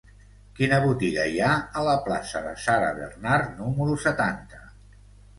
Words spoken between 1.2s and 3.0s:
hi ha a la plaça de Sarah